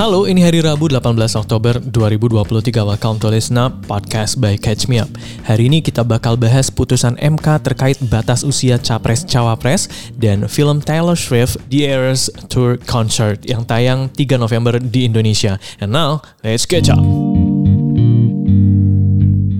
[0.00, 2.72] Halo, ini hari Rabu 18 Oktober 2023.
[2.72, 5.12] Welcome to Listen Up, podcast by Catch Me Up.
[5.44, 11.60] Hari ini kita bakal bahas putusan MK terkait batas usia Capres-Cawapres dan film Taylor Swift
[11.68, 15.60] The Eras Tour Concert yang tayang 3 November di Indonesia.
[15.84, 17.04] And now, let's catch up.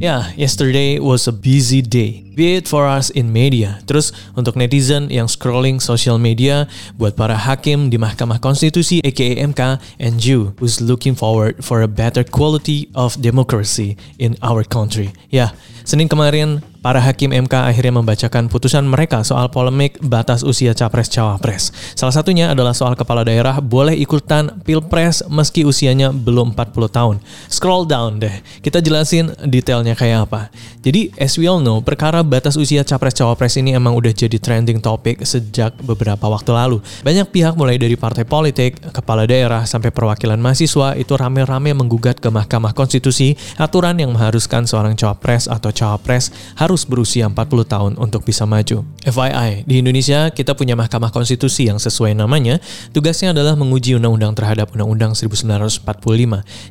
[0.01, 2.25] Ya, yeah, yesterday was a busy day.
[2.33, 3.85] Be it for us in media.
[3.85, 9.77] Terus untuk netizen yang scrolling social media, buat para hakim di Mahkamah Konstitusi aka MK,
[10.01, 15.13] and you who's looking forward for a better quality of democracy in our country.
[15.29, 15.51] Ya, yeah,
[15.85, 21.73] Senin kemarin para hakim MK akhirnya membacakan putusan mereka soal polemik batas usia capres-cawapres.
[21.93, 27.17] Salah satunya adalah soal kepala daerah boleh ikutan pilpres meski usianya belum 40 tahun.
[27.53, 28.33] Scroll down deh,
[28.65, 30.49] kita jelasin detailnya kayak apa.
[30.81, 35.21] Jadi, as we all know, perkara batas usia capres-cawapres ini emang udah jadi trending topic
[35.29, 36.81] sejak beberapa waktu lalu.
[37.05, 42.33] Banyak pihak mulai dari partai politik, kepala daerah, sampai perwakilan mahasiswa itu rame-rame menggugat ke
[42.33, 48.23] Mahkamah Konstitusi aturan yang mengharuskan seorang cawapres atau cawapres harus harus berusia 40 tahun untuk
[48.23, 48.87] bisa maju.
[49.03, 52.63] FYI, di Indonesia kita punya Mahkamah Konstitusi yang sesuai namanya,
[52.95, 55.83] tugasnya adalah menguji undang-undang terhadap Undang-Undang 1945.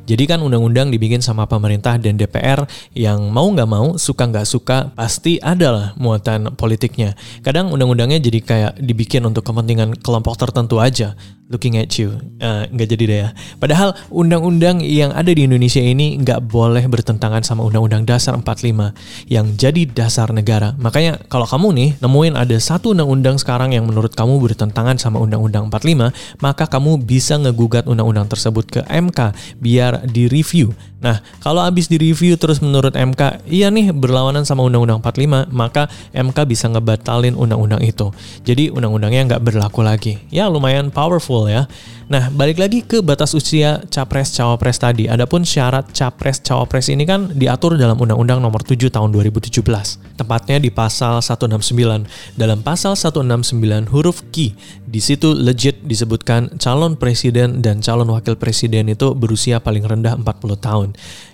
[0.08, 2.64] Jadi kan undang-undang dibikin sama pemerintah dan DPR
[2.96, 7.12] yang mau nggak mau, suka nggak suka, pasti adalah muatan politiknya.
[7.44, 11.12] Kadang undang-undangnya jadi kayak dibikin untuk kepentingan kelompok tertentu aja
[11.50, 12.14] looking at you.
[12.38, 13.28] Uh, nggak jadi deh ya.
[13.58, 18.94] Padahal undang-undang yang ada di Indonesia ini nggak boleh bertentangan sama Undang-Undang Dasar 45
[19.26, 20.78] yang jadi dasar negara.
[20.78, 25.68] Makanya kalau kamu nih nemuin ada satu undang-undang sekarang yang menurut kamu bertentangan sama Undang-Undang
[25.68, 30.70] 45, maka kamu bisa ngegugat undang-undang tersebut ke MK biar direview.
[31.00, 36.38] Nah, kalau habis direview terus menurut MK, iya nih berlawanan sama Undang-Undang 45, maka MK
[36.44, 38.12] bisa ngebatalin undang-undang itu.
[38.44, 40.20] Jadi undang-undangnya nggak berlaku lagi.
[40.28, 41.64] Ya lumayan powerful ya.
[42.10, 45.06] Nah, balik lagi ke batas usia capres-cawapres tadi.
[45.06, 49.62] Adapun syarat capres-cawapres ini kan diatur dalam Undang-Undang Nomor 7 Tahun 2017.
[50.18, 52.10] Tepatnya di pasal 169.
[52.34, 54.58] Dalam pasal 169 huruf Q,
[54.90, 60.58] di situ legit disebutkan calon presiden dan calon wakil presiden itu berusia paling rendah 40
[60.58, 60.88] tahun.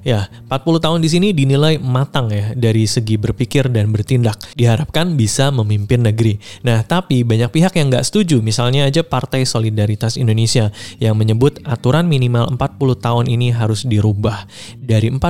[0.05, 4.37] Ya, 40 tahun di sini dinilai matang ya dari segi berpikir dan bertindak.
[4.53, 6.37] Diharapkan bisa memimpin negeri.
[6.69, 8.45] Nah, tapi banyak pihak yang nggak setuju.
[8.45, 10.66] Misalnya aja Partai Solidaritas Indonesia
[11.03, 14.47] yang menyebut aturan minimal 40 tahun ini harus dirubah
[14.79, 15.21] dari 40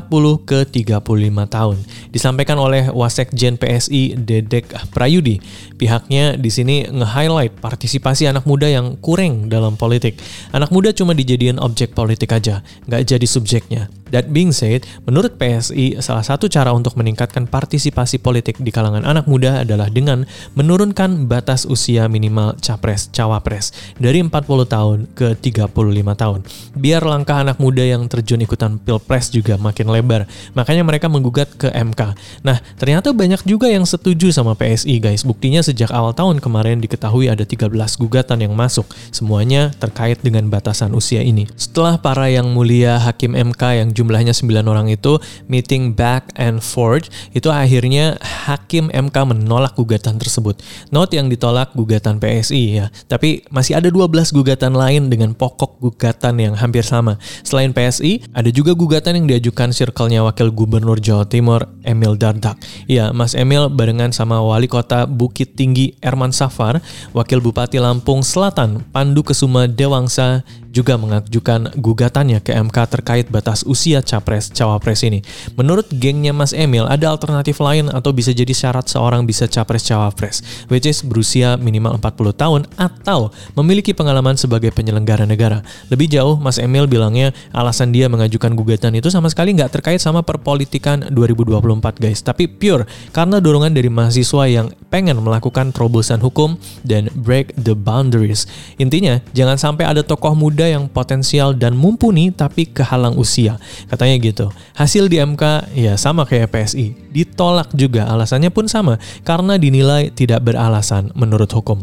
[0.47, 1.03] ke 35
[1.47, 1.77] tahun.
[2.13, 5.41] Disampaikan oleh Wasekjen PSI Dedek Prayudi.
[5.77, 10.19] Pihaknya di sini nge-highlight partisipasi anak muda yang kurang dalam politik.
[10.53, 13.93] Anak muda cuma dijadiin objek politik aja, nggak jadi subjeknya.
[14.17, 19.29] That being said, menurut PSI, salah satu cara untuk meningkatkan partisipasi politik di kalangan anak
[19.29, 20.25] muda adalah dengan
[20.57, 24.33] menurunkan batas usia minimal capres-cawapres dari 40
[24.73, 25.69] tahun ke 35
[26.17, 26.41] tahun.
[26.73, 30.25] Biar langkah anak muda yang terjun ikutan pilpres juga makin lebar.
[30.57, 32.17] Makanya mereka menggugat ke MK.
[32.41, 35.29] Nah, ternyata banyak juga yang setuju sama PSI guys.
[35.29, 37.69] Buktinya sejak awal tahun kemarin diketahui ada 13
[38.01, 38.89] gugatan yang masuk.
[39.13, 41.45] Semuanya terkait dengan batasan usia ini.
[41.61, 45.19] Setelah para yang mulia Hakim MK yang jumlahnya 9 orang itu
[45.51, 50.63] meeting back and forth, itu akhirnya Hakim MK menolak gugatan tersebut.
[50.95, 56.39] Note yang ditolak gugatan PSI ya, tapi masih ada 12 gugatan lain dengan pokok gugatan
[56.39, 57.19] yang hampir sama.
[57.43, 62.63] Selain PSI, ada juga gugatan yang diajukan circle-nya Wakil Gubernur Jawa Timur Emil Dardak.
[62.87, 66.79] Ya, Mas Emil barengan sama Wali Kota Bukit Tinggi Erman Safar,
[67.11, 70.47] Wakil Bupati Lampung Selatan Pandu Kesuma Dewangsa
[70.77, 75.25] juga mengajukan gugatannya ke MK terkait batas usia capres-cawapres ini.
[75.57, 80.85] Menurut gengnya Mas Emil, ada alternatif lain atau bisa jadi syarat seorang bisa capres-cawapres, which
[80.85, 85.65] is berusia minimal 40 tahun atau memiliki pengalaman sebagai penyelenggara negara.
[85.89, 90.21] Lebih jauh, Mas Emil bilangnya alasan dia mengajukan gugatan itu sama sekali nggak terkait sama
[90.21, 92.85] perpolitikan 2024 guys, tapi pure
[93.17, 98.45] karena dorongan dari mahasiswa yang pengen melakukan terobosan hukum dan break the boundaries.
[98.77, 103.57] Intinya, jangan sampai ada tokoh muda yang potensial dan mumpuni tapi kehalang usia.
[103.87, 104.47] Katanya gitu.
[104.75, 106.95] Hasil di MK ya sama kayak PSI.
[107.15, 111.83] Ditolak juga alasannya pun sama karena dinilai tidak beralasan menurut hukum.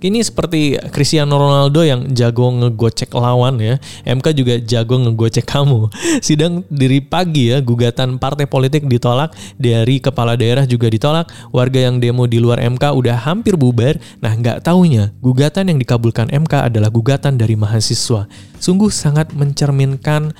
[0.00, 3.76] Ini seperti Cristiano Ronaldo yang jago ngegocek lawan ya.
[4.08, 5.92] MK juga jago ngegocek kamu.
[6.26, 12.00] Sidang dari pagi ya, gugatan partai politik ditolak, dari kepala daerah juga ditolak, warga yang
[12.00, 14.00] demo di luar MK udah hampir bubar.
[14.24, 18.24] Nah nggak taunya, gugatan yang dikabulkan MK adalah gugatan dari mahasiswa.
[18.56, 20.32] Sungguh sangat mencerminkan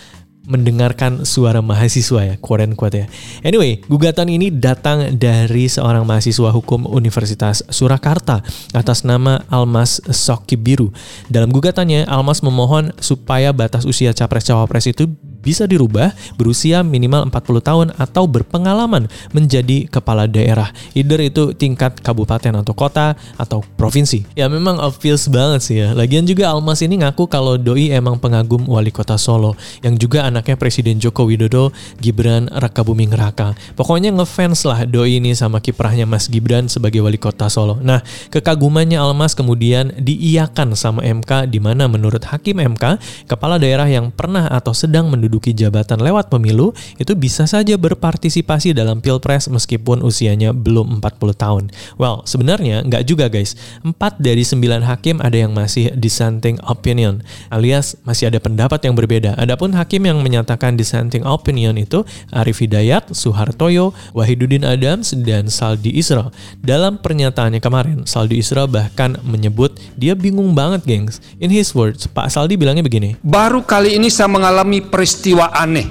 [0.50, 3.06] mendengarkan suara mahasiswa ya, quote quote ya.
[3.46, 8.42] Anyway, gugatan ini datang dari seorang mahasiswa hukum Universitas Surakarta
[8.74, 10.90] atas nama Almas Sokibiru.
[11.30, 15.06] Dalam gugatannya, Almas memohon supaya batas usia capres-cawapres itu
[15.40, 20.72] bisa dirubah berusia minimal 40 tahun atau berpengalaman menjadi kepala daerah.
[20.96, 24.24] Either itu tingkat kabupaten atau kota atau provinsi.
[24.38, 25.92] Ya memang obvious banget sih ya.
[25.92, 30.56] Lagian juga Almas ini ngaku kalau Doi emang pengagum wali kota Solo yang juga anaknya
[30.56, 33.52] Presiden Joko Widodo, Gibran Rakabuming Raka.
[33.74, 37.80] Pokoknya ngefans lah Doi ini sama kiprahnya Mas Gibran sebagai wali kota Solo.
[37.80, 38.02] Nah,
[38.32, 44.48] kekagumannya Almas kemudian diiyakan sama MK di mana menurut Hakim MK, kepala daerah yang pernah
[44.50, 50.50] atau sedang menduduki menduduki jabatan lewat pemilu itu bisa saja berpartisipasi dalam pilpres meskipun usianya
[50.50, 51.64] belum 40 tahun.
[51.94, 53.54] Well, sebenarnya nggak juga guys.
[53.86, 57.22] 4 dari 9 hakim ada yang masih dissenting opinion,
[57.54, 59.38] alias masih ada pendapat yang berbeda.
[59.38, 62.02] Adapun hakim yang menyatakan dissenting opinion itu
[62.34, 66.34] Arif Hidayat, Suhartoyo, Wahiduddin Adams, dan Saldi Isra.
[66.58, 71.22] Dalam pernyataannya kemarin, Saldi Isra bahkan menyebut dia bingung banget gengs.
[71.38, 73.14] In his words, Pak Saldi bilangnya begini.
[73.20, 75.84] Baru kali ini saya mengalami peristiwa peristiwa aneh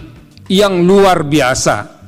[0.49, 2.01] yang luar biasa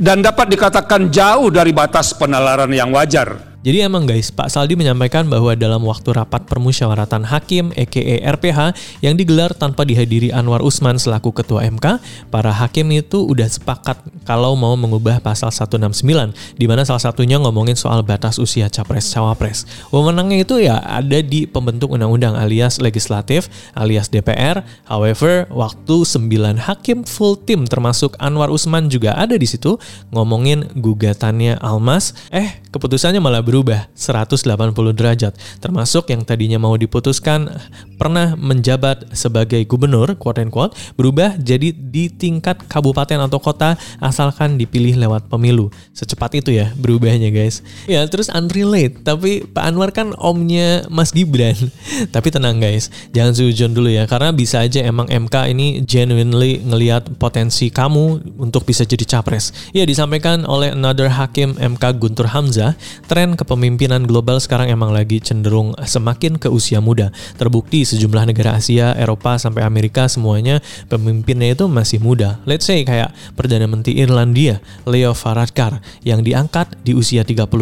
[0.00, 5.24] dan dapat dikatakan jauh dari batas penalaran yang wajar jadi emang guys, Pak Saldi menyampaikan
[5.24, 11.32] bahwa dalam waktu rapat permusyawaratan hakim EKE RPH yang digelar tanpa dihadiri Anwar Usman selaku
[11.32, 11.96] ketua MK,
[12.28, 17.72] para hakim itu udah sepakat kalau mau mengubah pasal 169 di mana salah satunya ngomongin
[17.72, 19.64] soal batas usia capres cawapres.
[19.88, 24.60] Wewenangnya itu ya ada di pembentuk undang-undang alias legislatif alias DPR.
[24.84, 29.80] However, waktu 9 hakim full tim termasuk Anwar Usman juga ada di situ
[30.12, 34.50] ngomongin gugatannya Almas, eh keputusannya malah berubah 180
[34.98, 37.46] derajat, termasuk yang tadinya mau diputuskan
[37.94, 44.58] pernah menjabat sebagai gubernur, quote and quote, berubah jadi di tingkat kabupaten atau kota asalkan
[44.58, 45.70] dipilih lewat pemilu.
[45.94, 47.62] Secepat itu ya berubahnya guys.
[47.86, 51.54] Ya terus unrelate, tapi Pak Anwar kan omnya Mas Gibran.
[52.14, 57.06] tapi tenang guys, jangan sujon dulu ya, karena bisa aja emang MK ini genuinely ngelihat
[57.22, 59.54] potensi kamu untuk bisa jadi capres.
[59.70, 62.74] Ya disampaikan oleh another hakim MK Guntur Hamzah,
[63.06, 67.12] tren kepemimpinan global sekarang emang lagi cenderung semakin ke usia muda.
[67.36, 72.40] Terbukti sejumlah negara Asia, Eropa sampai Amerika semuanya pemimpinnya itu masih muda.
[72.48, 77.52] Let's say kayak Perdana Menteri Irlandia, Leo Varadkar yang diangkat di usia 38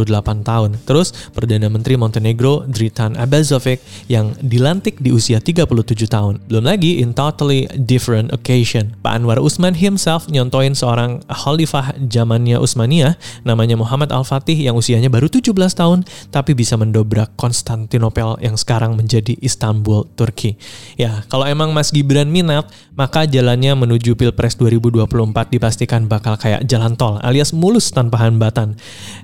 [0.46, 0.78] tahun.
[0.86, 5.66] Terus Perdana Menteri Montenegro, Dritan Abazovic yang dilantik di usia 37
[6.06, 6.38] tahun.
[6.46, 8.94] Belum lagi in totally different occasion.
[9.02, 15.26] Pak Anwar Usman himself nyontoin seorang khalifah zamannya Utsmaniyah namanya Muhammad Al-Fatih yang usianya baru
[15.26, 20.56] 17 tahun tapi bisa mendobrak Konstantinopel yang sekarang menjadi Istanbul, Turki.
[20.96, 25.08] Ya, kalau emang Mas Gibran minat, maka jalannya menuju Pilpres 2024
[25.48, 28.76] dipastikan bakal kayak jalan tol alias mulus tanpa hambatan.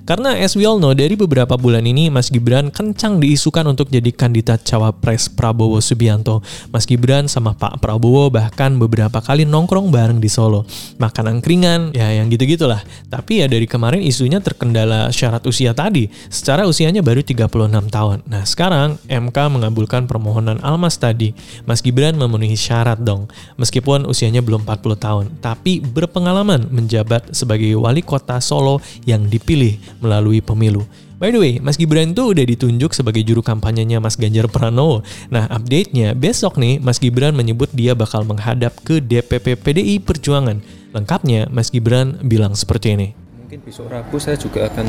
[0.09, 4.09] Karena as we all know, dari beberapa bulan ini Mas Gibran kencang diisukan untuk jadi
[4.09, 6.41] kandidat cawapres Prabowo Subianto.
[6.73, 10.65] Mas Gibran sama Pak Prabowo bahkan beberapa kali nongkrong bareng di Solo.
[10.97, 12.81] Makan angkringan, ya yang gitu-gitulah.
[13.07, 16.09] Tapi ya dari kemarin isunya terkendala syarat usia tadi.
[16.29, 18.21] Secara usianya baru 36 tahun.
[18.29, 21.33] Nah sekarang MK mengabulkan permohonan Almas tadi.
[21.65, 23.25] Mas Gibran memenuhi syarat dong
[23.57, 28.77] meskipun usianya belum 40 tahun, tapi berpengalaman menjabat sebagai wali kota Solo
[29.09, 30.85] yang dipilih melalui pemilu.
[31.19, 35.03] By the way, Mas Gibran itu udah ditunjuk sebagai juru kampanyenya Mas Ganjar Pranowo.
[35.27, 40.63] Nah, update-nya besok nih, Mas Gibran menyebut dia bakal menghadap ke DPP PDI Perjuangan.
[40.95, 43.07] Lengkapnya, Mas Gibran bilang seperti ini.
[43.35, 44.87] Mungkin besok Rabu saya juga akan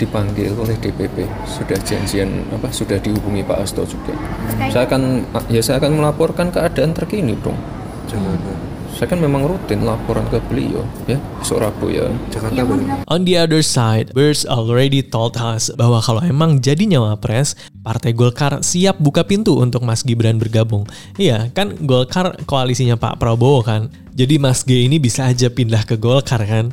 [0.00, 4.16] dipanggil oleh DPP sudah janjian apa sudah dihubungi Pak Asto juga.
[4.72, 7.60] Saya akan ya saya akan melaporkan keadaan terkini dong
[8.18, 8.96] hmm.
[8.98, 12.10] saya kan memang rutin laporan ke beliau ya besok Rabu ya.
[12.28, 12.62] Jakarta
[13.08, 16.84] On the other side, Birds already told us bahwa kalau emang jadi
[17.16, 20.84] pres, Partai Golkar siap buka pintu untuk Mas Gibran bergabung.
[21.16, 23.88] Iya, kan Golkar koalisinya Pak Prabowo kan.
[24.20, 26.68] Jadi Mas G ini bisa aja pindah ke Golkar kan.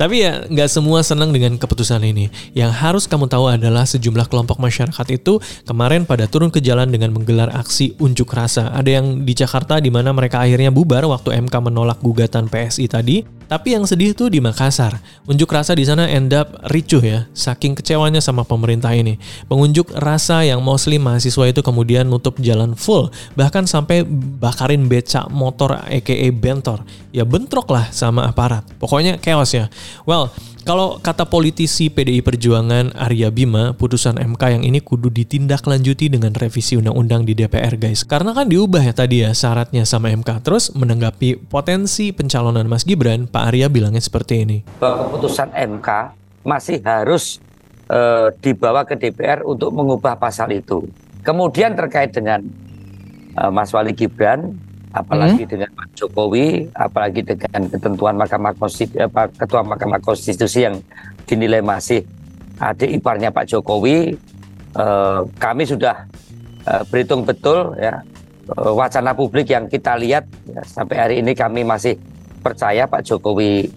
[0.00, 2.32] Tapi ya nggak semua senang dengan keputusan ini.
[2.56, 5.36] Yang harus kamu tahu adalah sejumlah kelompok masyarakat itu
[5.68, 8.72] kemarin pada turun ke jalan dengan menggelar aksi unjuk rasa.
[8.72, 13.35] Ada yang di Jakarta di mana mereka akhirnya bubar waktu MK menolak gugatan PSI tadi.
[13.46, 14.98] Tapi yang sedih tuh di Makassar.
[15.30, 19.18] Unjuk rasa di sana end up ricuh ya, saking kecewanya sama pemerintah ini.
[19.46, 24.02] Pengunjuk rasa yang mostly mahasiswa itu kemudian nutup jalan full, bahkan sampai
[24.42, 26.82] bakarin becak motor aka bentor.
[27.14, 28.66] Ya bentrok lah sama aparat.
[28.82, 29.70] Pokoknya chaos ya.
[30.02, 30.34] Well,
[30.66, 36.74] Kalau kata politisi PDI Perjuangan Arya Bima, putusan MK yang ini kudu ditindaklanjuti dengan revisi
[36.74, 38.02] undang-undang di DPR guys.
[38.02, 40.42] Karena kan diubah ya tadi ya syaratnya sama MK.
[40.42, 44.66] Terus menanggapi potensi pencalonan Mas Gibran, Pak Arya bilangnya seperti ini.
[44.82, 45.88] Bahwa keputusan MK
[46.42, 47.38] masih harus
[47.86, 50.82] e, dibawa ke DPR untuk mengubah pasal itu.
[51.22, 52.42] Kemudian terkait dengan
[53.38, 54.58] e, Mas Wali Gibran,
[54.92, 55.50] apalagi hmm.
[55.50, 60.76] dengan Pak Jokowi, apalagi dengan ketentuan Mahkamah Konstitusi, apa, Ketua Mahkamah Konstitusi yang
[61.26, 62.06] dinilai masih
[62.60, 64.16] adik iparnya Pak Jokowi,
[64.76, 66.06] eh, kami sudah
[66.64, 68.00] eh, berhitung betul ya
[68.52, 71.98] eh, wacana publik yang kita lihat ya, sampai hari ini kami masih
[72.40, 73.68] percaya Pak Jokowi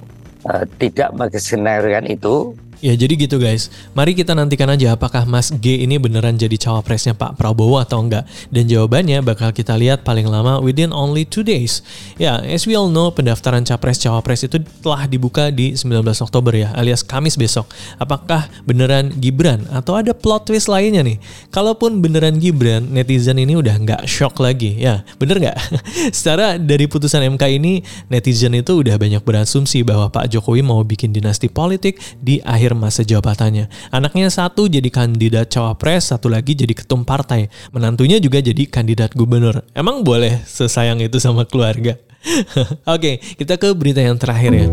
[0.45, 5.83] eh, tidak mengeskenarikan itu Ya jadi gitu guys, mari kita nantikan aja apakah Mas G
[5.83, 8.23] ini beneran jadi cawapresnya Pak Prabowo atau enggak.
[8.47, 11.83] Dan jawabannya bakal kita lihat paling lama within only two days.
[12.15, 17.03] Ya, as we all know, pendaftaran capres-cawapres itu telah dibuka di 19 Oktober ya, alias
[17.03, 17.67] Kamis besok.
[17.99, 21.19] Apakah beneran Gibran atau ada plot twist lainnya nih?
[21.51, 24.79] Kalaupun beneran Gibran, netizen ini udah nggak shock lagi.
[24.79, 25.57] Ya, bener nggak?
[26.15, 31.11] Secara dari putusan MK ini, netizen itu udah banyak berasumsi bahwa Pak Jokowi mau bikin
[31.11, 33.65] dinasti politik di akhir akhir masa jabatannya.
[33.89, 37.49] Anaknya satu jadi kandidat cawapres, satu lagi jadi ketum partai.
[37.73, 39.65] Menantunya juga jadi kandidat gubernur.
[39.73, 41.97] Emang boleh sesayang itu sama keluarga?
[42.93, 44.67] Oke, kita ke berita yang terakhir ya.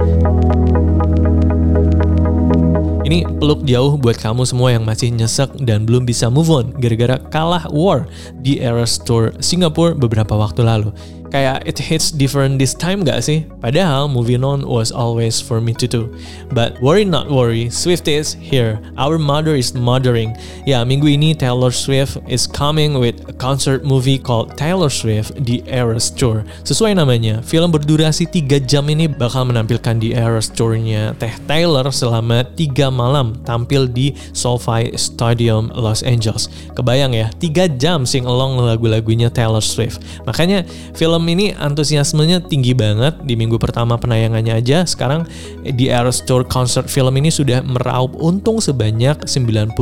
[3.07, 7.23] Ini peluk jauh buat kamu semua yang masih nyesek dan belum bisa move on gara-gara
[7.31, 8.11] kalah war
[8.43, 10.91] di Era Store Singapura beberapa waktu lalu
[11.31, 13.49] kayak it hits different this time gak sih?
[13.59, 16.13] Padahal moving on was always for me to do.
[16.53, 18.79] But worry not worry, Swift is here.
[19.01, 20.37] Our mother is mothering.
[20.69, 25.65] Ya, minggu ini Taylor Swift is coming with a concert movie called Taylor Swift The
[25.67, 26.47] Eras Tour.
[26.63, 32.45] Sesuai namanya, film berdurasi 3 jam ini bakal menampilkan di Eras Tour-nya Teh Taylor selama
[32.55, 36.53] 3 malam tampil di SoFi Stadium Los Angeles.
[36.77, 40.05] Kebayang ya, 3 jam sing along lagu-lagunya Taylor Swift.
[40.29, 40.63] Makanya
[40.95, 44.85] film ini antusiasmenya tinggi banget di minggu pertama penayangannya aja.
[44.85, 45.25] Sekarang
[45.65, 49.73] di Eras Tour Concert film ini sudah meraup untung sebanyak 96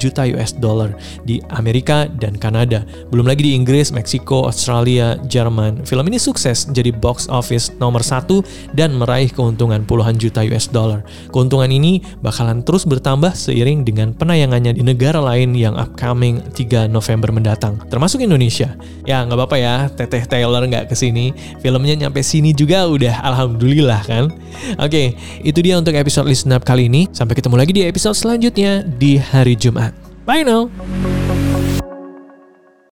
[0.00, 0.90] juta US dollar
[1.22, 2.82] di Amerika dan Kanada.
[3.14, 5.84] Belum lagi di Inggris, Meksiko, Australia, Jerman.
[5.84, 8.40] Film ini sukses jadi box office nomor satu
[8.72, 11.04] dan meraih keuntungan puluhan juta US dollar.
[11.28, 17.28] Keuntungan ini bakalan terus bertambah seiring dengan penayangannya di negara lain yang upcoming 3 November
[17.28, 18.72] mendatang, termasuk Indonesia.
[19.04, 24.00] Ya nggak apa-apa ya, Teteh Taylor nggak ke sini, filmnya nyampe sini juga udah alhamdulillah
[24.06, 24.32] kan.
[24.80, 27.10] Oke, itu dia untuk episode Listen Up kali ini.
[27.12, 29.92] Sampai ketemu lagi di episode selanjutnya di hari Jumat.
[30.24, 31.19] Bye now!